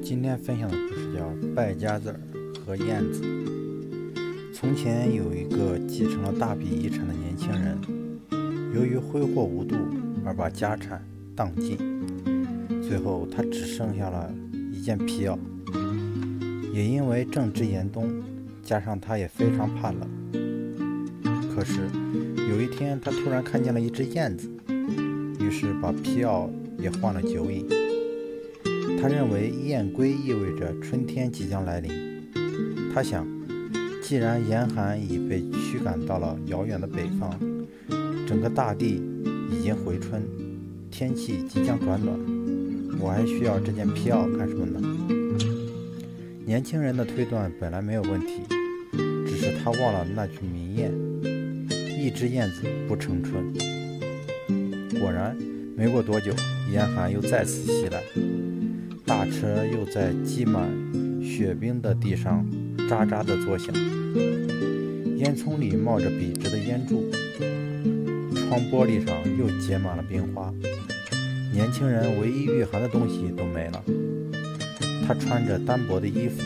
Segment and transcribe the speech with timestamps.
[0.00, 2.20] 今天分享的故事叫《败家子儿
[2.64, 3.20] 和燕子》。
[4.54, 7.76] 从前有一个继承了大笔遗产的年轻人，
[8.72, 9.74] 由于挥霍无度
[10.24, 11.04] 而把家产
[11.34, 11.76] 荡尽，
[12.80, 14.32] 最后他只剩下了
[14.72, 15.36] 一件皮袄。
[16.72, 18.08] 也因为正值严冬，
[18.62, 20.08] 加上他也非常怕冷。
[21.52, 21.80] 可是
[22.48, 24.48] 有一天，他突然看见了一只燕子，
[25.40, 26.48] 于是把皮袄
[26.78, 27.66] 也换了酒饮。
[29.02, 31.90] 他认为燕归意味着春天即将来临。
[32.94, 33.26] 他想，
[34.00, 37.36] 既然严寒已被驱赶到了遥远的北方，
[38.28, 39.02] 整个大地
[39.50, 40.22] 已经回春，
[40.88, 42.16] 天气即将转暖，
[43.00, 44.80] 我还需要这件皮袄干什么呢？
[46.46, 48.42] 年轻人的推断本来没有问题，
[49.26, 50.92] 只是他忘了那句名谚
[51.98, 53.52] ：“一只燕子不成春。”
[55.00, 55.36] 果然，
[55.76, 56.32] 没过多久，
[56.72, 58.00] 严寒又再次袭来，
[59.04, 60.70] 大车又在积满
[61.22, 62.46] 雪冰的地上
[62.88, 63.74] 喳喳地作响，
[65.16, 67.10] 烟囱里冒着笔直的烟柱，
[68.34, 70.52] 窗玻璃上又结满了冰花，
[71.52, 73.82] 年轻人唯一御寒的东西都没了。
[75.06, 76.40] 他穿着单薄的衣服，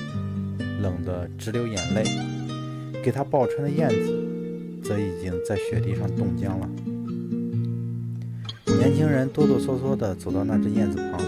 [0.80, 2.02] 冷得直流眼泪；
[3.02, 6.68] 给他报春的燕子，则已经在雪地上冻僵了。
[8.78, 11.20] 年轻人哆哆嗦嗦地走到那只燕子旁，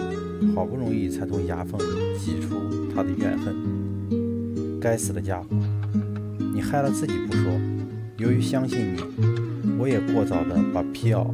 [0.55, 2.57] 好不容易才从牙缝里挤出
[2.95, 3.55] 他的怨恨
[4.81, 5.47] ：“该死的家伙，
[6.55, 7.53] 你害了自己不说，
[8.19, 9.01] 由于相信你，
[9.79, 11.27] 我也过早的把皮袄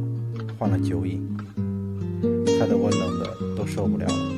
[0.57, 1.21] 换了酒饮，
[2.59, 4.31] 害得我冷得都受不了了。”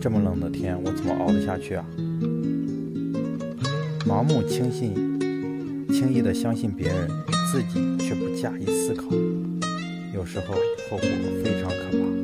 [0.00, 1.84] 这么冷的天，我怎么熬得下去啊？
[4.04, 4.94] 盲目轻信、
[5.90, 7.08] 轻易的相信别人，
[7.50, 9.06] 自己却不加以思考，
[10.12, 10.54] 有时候
[10.90, 11.08] 后果
[11.44, 12.21] 非常可怕。